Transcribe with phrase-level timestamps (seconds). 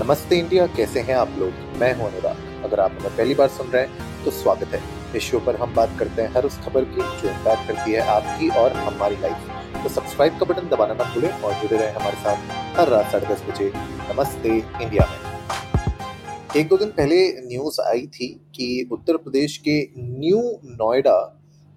[0.00, 1.52] नमस्ते इंडिया, कैसे हैं आप लोग?
[1.78, 4.80] मैं हूँ अनुराग। अगर आप हमें पहली बार सुन रहे हैं तो स्वागत है।
[5.16, 8.00] इस शो पर हम बात करते हैं हर उस खबर की जो इम्पैक्ट करती है
[8.08, 12.16] आपकी और हमारी लाइफ तो सब्सक्राइब का बटन दबाना ना भूलें और जुड़े रहें हमारे
[12.16, 13.70] साथ हर रात साढ़े दस बजे।
[14.12, 20.42] नमस्ते इंडिया में। एक दो दिन पहले न्यूज़ आई थी कि उत्तर प्रदेश के न्यू
[20.74, 21.18] नोएडा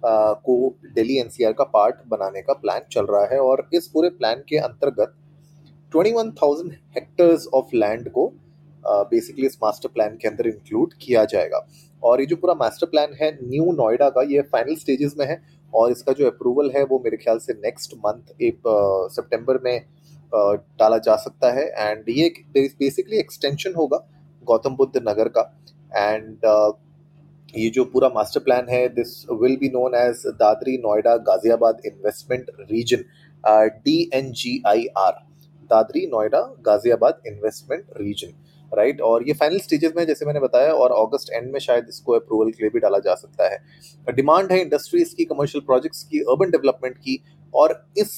[0.02, 0.54] को
[0.94, 4.56] दिल्ली एनसीआर का पार्ट बनाने का प्लान चल रहा है और इस पूरे प्लान के
[4.60, 5.14] अंतर्गत
[5.94, 8.26] 21,000 हेक्टर्स ऑफ़ लैंड को
[8.84, 11.66] बेसिकली uh, इस मास्टर प्लान के अंदर इंक्लूड किया जाएगा।
[12.02, 15.40] और ये जो पूरा मास्टर प्लान है न्यू नोएडा का ये फाइनल स्टेजेस में है
[15.72, 18.62] और इसका जो अप्रूवल है वो मेरे ख्याल से नेक्स्ट मंथ एक
[19.12, 24.06] सितंबर में uh, डाला जा सकता है। एंड ये बेसिकली एक्सटेंशन होगा
[24.44, 25.50] गौतम बुद्ध नगर का।
[25.92, 26.72] एंड uh,
[27.54, 32.50] ये जो पूरा मास्टर प्लान है this will be known as Dadri Noida Ghaziabad investment
[32.70, 33.04] region
[33.84, 35.20] D N G I R
[35.72, 38.40] Dadri, Noida, Ghaziabad investment region
[38.72, 42.12] right और ये फाइनल स्टेजेस में, जैसे मैंने बताया, और अगस्त एंड में शायद इसको
[42.12, 46.20] अप्रूवल के लिए भी डाला जा सकता है। डिमांड है इंडस्ट्रीज़ की कमर्शियल प्रोजेक्ट्स की
[46.26, 47.18] अर्बन डेवलपमेंट की,
[47.54, 48.14] और इस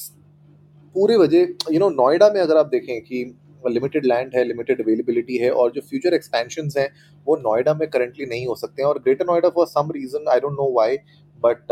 [0.95, 3.23] पूरे वजह यू नो नोएडा में अगर आप देखें कि
[3.67, 6.89] लिमिटेड लैंड है लिमिटेड अवेलेबिलिटी है, और जो फ्यूचर एक्सपेंशन हैं,
[7.27, 10.39] वो नोएडा में करंटली नहीं हो सकते हैं। और greater Noida for some region I
[10.39, 10.97] don't know why
[11.39, 11.71] but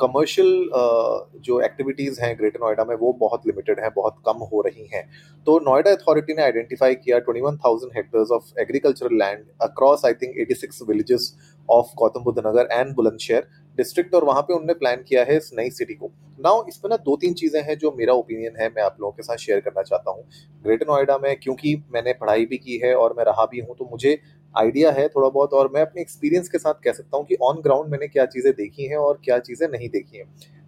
[0.00, 4.60] commercial uh, जो एक्टिविटीज़ हैं ग्रेटर नोएडा में वो बहुत लिमिटेड हैं बहुत कम हो
[4.60, 5.02] रही हैं।
[5.46, 10.82] तो नोएडा अथॉरिटी ने आइडेंटिफाई किया 21,000 hectares of agricultural land across I think 86
[10.88, 11.32] villages
[11.70, 15.50] of Gautam Buddh Nagar and Bulandshahr district और वहाँ पे उन्होंने प्लान किया है इस
[15.54, 16.10] नई सिटी को।
[16.40, 19.12] नाउ इस पर ना दो तीन चीज़ें हैं जो मेरा ओपिनियन है मैं आप लोगों
[19.12, 20.24] के साथ शेयर करना चाहता हूँ।
[20.64, 23.88] ग्रेटर नोएडा में क्योंकि मैंने पढ़ाई भी की है और मैं रहा भी हूँ तो
[23.90, 24.18] मुझे
[24.56, 27.60] आइडिया है थोड़ा बहुत, और मैं अपने एक्सपीरियंस के साथ कह सकता हूँ कि ऑन
[27.62, 30.26] ग्राउंड मैंने क्या चीज़ें देखी हैं और क्या चीज़ें नहीं देखी हैं।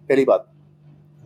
[0.09, 0.51] पहली बात,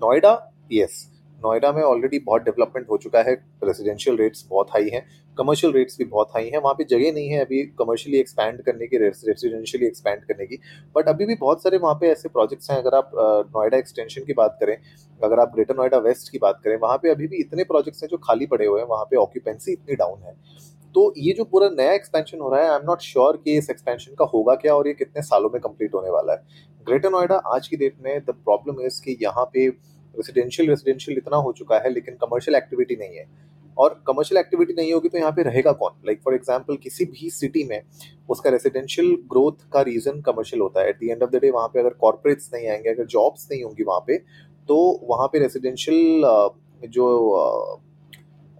[0.02, 0.38] नोएडा
[0.72, 5.02] यस नोएडा में ऑलरेडी बहुत डेवलपमेंट हो चुका है रेजिडेंशियल रेट्स बहुत हाई हैं
[5.38, 8.88] कमर्शियल रेट्स भी बहुत हाई हैं, वहाँ पे जगह नहीं है अभी कमर्शियली एक्सपैंड करने
[8.88, 10.59] की रेजिडेंशियली एक्सपैंड करने की
[10.95, 13.12] बट अभी भी बहुत सारे वहाँ पे ऐसे प्रोजेक्ट्स हैं, अगर आप
[13.47, 14.78] नोएडा एक्सटेंशन की बात करें,
[15.19, 18.09] अगर आप ग्रेटर नोएडा वेस्ट की बात करें, वहाँ पे अभी भी इतने प्रोजेक्ट्स हैं
[18.09, 20.35] जो खाली पड़े हुए हैं, वहाँ पे ऑक्यूपेंसी इतनी डाउन है।
[20.95, 23.69] तो ये जो पूरा नया एक्सपेंशन हो रहा है आई एम नॉट श्योर कि इस
[23.69, 26.43] एक्सपेंशन का होगा क्या और ये कितने सालों में कंप्लीट होने वाला है।
[26.87, 31.37] ग्रेटर नोएडा आज की डेट में द प्रॉब्लम इज़ कि यहाँ पे रेसिडेंशियल रेसिडेंशियल इतना
[31.37, 33.25] हो चुका है, लेकिन कमर्शियल एक्टिविटी नहीं है।
[33.77, 35.91] और कमर्शियल एक्टिविटी नहीं होगी तो यहाँ पे रहेगा कौन?
[36.05, 37.81] लाइक फॉर एग्ज़ाम्पल किसी भी सिटी में
[38.29, 41.67] उसका रेजिडेंशियल ग्रोथ का रीजन कमर्शियल होता है। At the end of the day वहाँ
[41.67, 44.17] पे अगर कॉर्पोरेट्स नहीं आएँगे, अगर जॉब्स नहीं होंगी वहाँ पे
[44.69, 44.77] तो
[45.09, 46.21] वहाँ पे रेजिडेंशियल
[46.89, 47.07] जो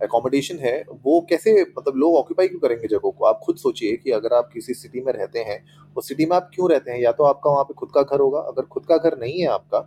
[0.03, 3.25] एकोमोडेशन है, वो कैसे मतलब लोग ऑक्यूपाई क्यों करेंगे जगहों को?
[3.25, 5.59] आप खुद सोचिए कि अगर आप किसी सिटी में रहते हैं,
[5.97, 7.00] उस सिटी में आप क्यों रहते हैं?
[7.00, 9.47] या तो आपका वहाँ पे खुद का घर होगा। अगर खुद का घर नहीं है
[9.50, 9.80] आपका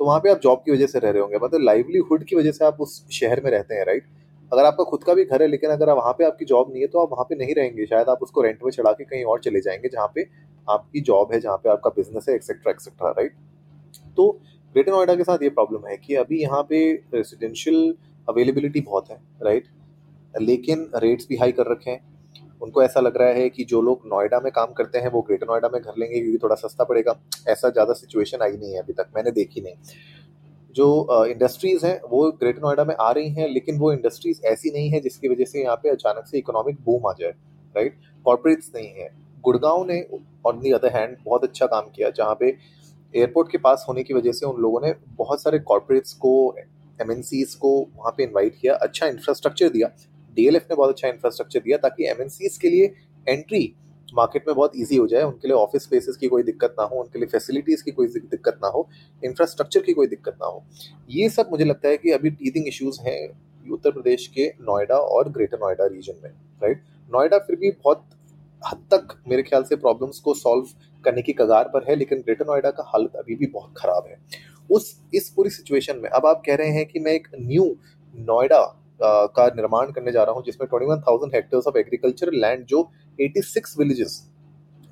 [0.00, 2.52] तो वहाँ पे आप जॉब की वजह से रह रहे होंगे। मतलब लाइवलीहुड की वजह
[2.52, 4.06] से आप उस शहर में रहते हैं राइट
[4.52, 6.88] अगर आपका खुद का भी घर है, लेकिन अगर वहाँ पे आपकी जॉब नहीं है
[6.88, 9.40] तो आप वहाँ पे नहीं रहेंगे। शायद आप उसको रेंट में चढ़ा के कहीं और
[9.40, 10.26] चले जाएँगे, जहाँ पे
[10.68, 13.32] आपकी जॉब है, जहाँ पे आपका बिज़नेस है एक्सेट्रा एक्सेट्रा राइट
[14.16, 14.30] तो
[14.74, 16.78] ग्रेटर नोएडा के साथ ये प्रॉब्लम है कि अभी यहाँ पे
[17.14, 17.94] रेसिडेंशियल
[18.28, 19.68] अवेलेबिलिटी बहुत है राइट
[20.34, 22.12] लेकिन रेट्स भी हाई कर रखे हैं।
[22.62, 25.46] उनको ऐसा लग रहा है कि जो लोग नोएडा में काम करते हैं, वो ग्रेटर
[25.46, 27.14] नोएडा में घर लेंगे क्योंकि थोड़ा सस्ता पड़ेगा।
[27.48, 29.74] ऐसा ज़्यादा सिचुएशन आई नहीं है अभी तक, मैंने देखी नहीं।
[30.74, 34.90] जो इंडस्ट्रीज़ हैं, वो ग्रेटर नोएडा में आ रही हैं, लेकिन वो इंडस्ट्रीज़ ऐसी नहीं
[34.90, 37.30] है जिसकी वजह से यहाँ पे अचानक से इकोनॉमिक बूम आ जाए
[37.74, 39.08] राइट कॉर्पोरेट्स नहीं है।
[39.44, 40.00] गुड़गांव ने
[40.46, 42.46] ऑन दी अदर हैंड बहुत अच्छा काम किया, जहाँ पे
[43.14, 46.32] एयरपोर्ट के पास होने की वजह से उन लोगों ने बहुत सारे कॉर्पोरेट्स को
[46.98, 47.22] एम
[47.60, 49.90] को वहाँ पे इन्वाइट किया अच्छा इंफ्रास्ट्रक्चर दिया।
[50.36, 52.28] डीएलएफ ने बहुत अच्छा इंफ्रास्ट्रक्चर दिया ताकि एम
[52.60, 52.94] के लिए
[53.26, 53.74] एंट्री
[54.08, 56.96] मार्केट में बहुत इजी हो जाए, उनके लिए ऑफ़िस स्पेसेस की कोई दिक्कत ना हो,
[56.96, 58.88] उनके लिए फैसिलिटीज़ की कोई दिक्कत ना हो
[59.22, 60.64] इंफ्रास्ट्रक्चर की कोई दिक्कत ना हो।
[61.10, 63.18] ये सब मुझे लगता है कि अभी टीदिंग इश्यूज़ हैं
[63.66, 66.30] उत्तर प्रदेश के नोएडा और ग्रेटर नोएडा रीजन में
[66.62, 68.08] राइट नोएडा फिर भी बहुत
[68.62, 70.66] हद तक मेरे ख्याल से प्रॉब्लम्स को सॉल्व
[71.04, 74.18] करने की कगार पर है, लेकिन ग्रेटर नोएडा का हालत अभी भी बहुत ख़राब है।
[74.74, 77.64] उस, इस पूरी सिचुएशन में, अब आप कह रहे हैं कि मैं एक न्यू
[78.14, 78.60] नोएडा
[79.02, 82.88] का निर्माण करने जा रहा हूँ, जिसमें twenty one thousand hectares of agricultural land जो
[83.18, 84.22] eighty six villages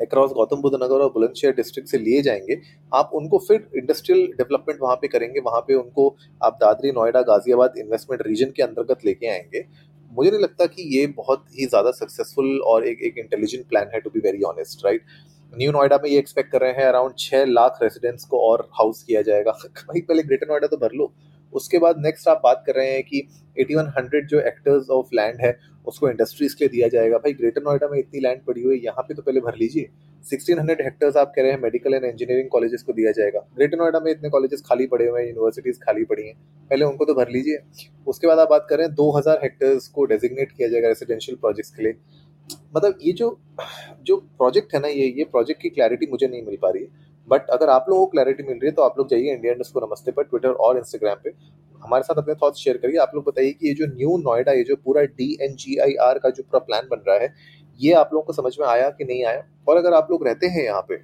[0.00, 2.61] across Gautam Buddh Nagar और बुलंदशहर डिस्ट्रिक्ट से लिए जाएँगे,
[2.93, 6.08] आप उनको फिर इंडस्ट्रियल डेवलपमेंट वहाँ पे करेंगे, वहाँ पे उनको
[6.40, 9.64] आप दादरी, नोएडा, गाजियाबाद इन्वेस्टमेंट रीजन के अंतर्गत लेके आएँगे।
[10.11, 14.00] मुझे नहीं लगता कि ये बहुत ही ज़्यादा सक्सेसफुल और एक एक इंटेलिजेंट प्लान है
[14.00, 15.05] to be very honest right
[15.52, 19.02] new Noida में ये एक्सपेक्ट कर रहे हैं अराउंड छः लाख रेसिडेंट्स को और हाउस
[19.02, 21.12] किया जाएगा। भाई, पहले ग्रेटर नोएडा तो भर लो।
[21.52, 23.20] उसके बाद नेक्स्ट आप बात कर रहे हैं कि
[23.56, 27.88] 8100 जो एक्टर्स ऑफ़ लैंड है, उसको इंडस्ट्रीज़ के लिए दिया जाएगा। भाई ग्रेटर नोएडा
[27.88, 29.90] में इतनी लैंड पड़ी हुई है, यहाँ पे तो पहले भर लीजिए।
[30.25, 33.78] सिक्सटीन हंड्रेड हेक्टर्स आप कह रहे हैं मेडिकल एंड इंजीनियरिंग कॉलेजेस को दिया जाएगा। ग्रेटर
[33.78, 36.34] नोएडा में इतने कॉलेजेस खाली पड़े हुए हैं यूनिवर्सिटीज खाली पड़ी हैं।
[36.70, 37.58] पहले उनको तो भर लीजिए।
[38.06, 41.82] उसके बाद आप बात करें दो हज़ार हेक्टर्स को डेजिग्नेट किया जाएगा रेसिडेंशियल प्रोजेक्ट्स के
[41.82, 41.93] लिए।
[42.75, 43.39] मतलब ये जो
[44.03, 47.11] जो प्रोजेक्ट है ना, ये ये प्रोजेक्ट की क्लैरिटी मुझे नहीं मिल पा रही है।
[47.29, 49.73] बट अगर आप लोगों को क्लैरिटी मिल रही है तो आप लोग जाइए इंडिया इंडस्ट
[49.75, 51.31] को नमस्ते पर ट्विटर और इंस्टाग्राम पे।
[51.83, 54.62] हमारे साथ अपने थॉट्स शेयर करिए। आप लोग बताइए कि ये जो न्यू नोएडा ये
[54.65, 57.33] जो पूरा D N G I R का जो पूरा प्लान बन रहा है,
[57.81, 59.44] ये आप लोगों को समझ में आया कि नहीं आया?
[59.69, 60.97] और अगर आप लोग रहते हैं यहाँ पे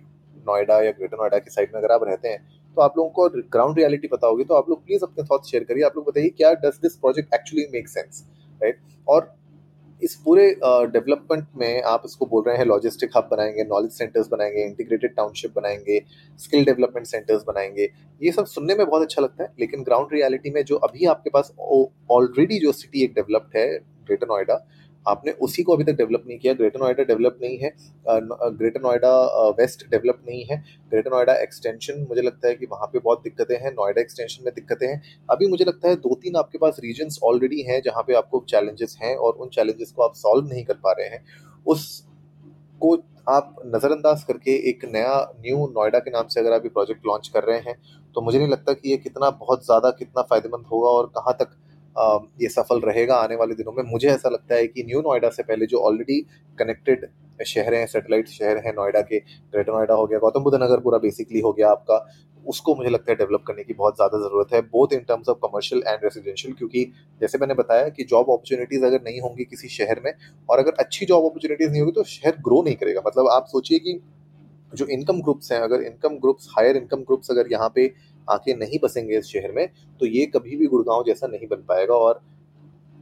[0.46, 2.46] नोएडा या ग्रेटर नोएडा की साइड में अगर आप रहते हैं
[2.76, 5.64] तो आप लोगों को ग्राउंड रियलिटी पता होगी तो आप लोग प्लीज़ अपने थॉट्स शेयर
[5.64, 8.24] करिए। आप लोग बताइए, क्या does this project actually make sense
[8.60, 9.34] right और
[10.02, 14.64] इस पूरे डेवलपमेंट में आप इसको बोल रहे हैं लॉजिस्टिक हब बनाएँगे नॉलेज सेंटर्स बनाएँगे
[14.64, 16.00] इंटीग्रेटेड टाउनशिप बनाएँगे
[16.38, 17.90] स्किल डेवलपमेंट सेंटर्स बनाएँगे।
[18.22, 21.30] ये सब सुनने में बहुत अच्छा लगता है, लेकिन ग्राउंड रियलिटी में जो अभी आपके
[21.30, 21.52] पास
[22.10, 24.64] ऑलरेडी जो सिटी एक डेवलप्ड है ग्रेटर नोएडा
[25.06, 27.70] आपने उसी को अभी तक डेवलप नहीं किया। ग्रेटर नोएडा डेवलप नहीं है।
[28.06, 29.10] ग्रेटर नोएडा
[29.58, 30.56] वेस्ट डेवलप नहीं है।
[30.90, 34.52] ग्रेटर नोएडा एक्सटेंशन मुझे लगता है कि वहाँ पे बहुत दिक्कतें हैं। नोएडा एक्सटेंशन में
[34.54, 38.14] दिक्कतें हैं। अभी मुझे लगता है दो तीन आपके पास रीजन्स ऑलरेडी हैं जहाँ पे
[38.16, 41.24] आपको चैलेंजेस हैं और उन चैलेंजेस को आप सॉल्व नहीं कर पा रहे हैं।
[41.66, 41.86] उस
[42.80, 42.96] को
[43.28, 47.28] आप नज़रअंदाज करके एक नया न्यू नोएडा के नाम से अगर आप ये प्रोजेक्ट लॉन्च
[47.28, 47.74] कर रहे हैं
[48.14, 51.50] तो मुझे नहीं लगता कि ये कितना बहुत ज़्यादा कितना फ़ायदेमंद होगा और कहाँ तक
[52.40, 55.42] ये सफल रहेगा आने वाले दिनों में। मुझे ऐसा लगता है कि न्यू नोएडा से
[55.44, 56.20] पहले जो ऑलरेडी
[56.58, 57.06] कनेक्टेड
[57.46, 60.98] शहर हैं सेटेलाइट शहर हैं नोएडा के ग्रेटर नोएडा हो गया गौतम बुद्ध नगर पूरा
[60.98, 62.06] बेसिकली हो गया आपका,
[62.44, 65.38] उसको मुझे लगता है डेवलप करने की बहुत ज़्यादा ज़रूरत है both in terms of
[65.42, 66.84] commercial and residential क्योंकि
[67.20, 70.12] जैसे मैंने बताया कि जॉब अपॉर्चुनिटीज़ अगर नहीं होंगी किसी शहर में,
[70.48, 73.78] और अगर अच्छी जॉब अपॉर्चुनिटीज़ नहीं होगी तो शहर ग्रो नहीं करेगा। मतलब आप सोचिए
[73.78, 74.00] कि
[74.72, 77.86] जो इनकम ग्रुप्स हैं, अगर income groups higher income groups अगर यहाँ पे
[78.28, 79.66] आके नहीं बसेंगे इस शहर में
[80.00, 82.20] तो ये कभी भी गुड़गांव जैसा नहीं बन पाएगा। और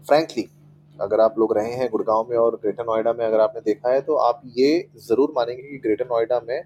[0.07, 0.49] फ्रैंकली
[0.97, 4.01] अगर आप लोग रहे हैं गुड़गांव में और ग्रेटर नोएडा में अगर आपने देखा है
[4.01, 6.61] तो आप ये ज़रूर मानेंगे कि ग्रेटर नोएडा में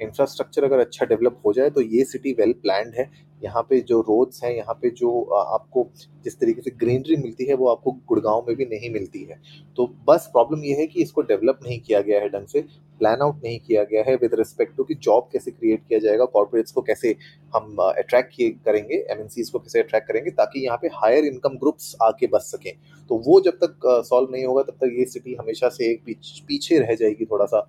[0.00, 3.10] इंफ्रास्ट्रक्चर अगर अच्छा डेवलप हो जाए तो ये सिटी वेल प्लान्ड है।
[3.42, 5.86] यहाँ पे जो रोड्स हैं, यहाँ पे जो आपको
[6.24, 9.40] जिस तरीके से ग्रीनरी मिलती है, वो आपको गुड़गांव में भी नहीं मिलती है।
[9.76, 12.60] तो बस प्रॉब्लम ये है कि इसको डेवलप नहीं किया गया है ढंग से
[13.00, 16.24] प्लान आउट नहीं किया गया है विद रिस्पेक्ट टू कि जॉब कैसे क्रिएट किया जाएगा
[16.26, 17.14] कॉर्पोरेट्स को कैसे
[17.54, 21.94] हम अट्रैक्ट किए करेंगे एम को कैसे अट्रैक्ट करेंगे, ताकि यहाँ पे हायर इनकम ग्रुप्स
[22.02, 22.72] आके बस सकें।
[23.10, 26.16] तो वो जब तक सॉल्व नहीं होगा, तब तक ये सिटी हमेशा से एक
[26.48, 27.68] पीछे रह जाएगी थोड़ा सा।